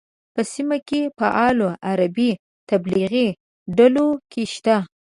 [0.33, 2.31] په سیمه کې فعالو عربي
[2.69, 3.27] تبلیغي
[3.77, 4.77] ډلو کې شته.